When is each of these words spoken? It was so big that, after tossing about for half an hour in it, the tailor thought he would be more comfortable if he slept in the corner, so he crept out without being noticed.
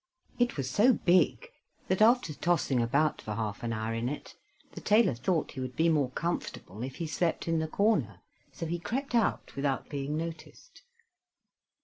It 0.39 0.57
was 0.57 0.67
so 0.67 0.93
big 0.93 1.51
that, 1.87 2.01
after 2.01 2.33
tossing 2.33 2.81
about 2.81 3.21
for 3.21 3.35
half 3.35 3.61
an 3.61 3.71
hour 3.71 3.93
in 3.93 4.09
it, 4.09 4.33
the 4.71 4.81
tailor 4.81 5.13
thought 5.13 5.51
he 5.51 5.59
would 5.59 5.75
be 5.75 5.89
more 5.89 6.09
comfortable 6.09 6.81
if 6.81 6.95
he 6.95 7.05
slept 7.05 7.47
in 7.47 7.59
the 7.59 7.67
corner, 7.67 8.19
so 8.51 8.65
he 8.65 8.79
crept 8.79 9.13
out 9.13 9.55
without 9.55 9.89
being 9.89 10.17
noticed. 10.17 10.81